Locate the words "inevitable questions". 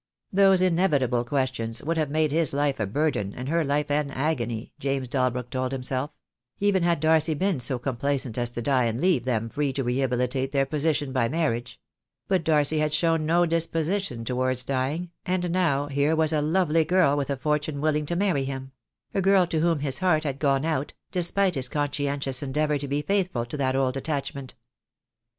0.63-1.83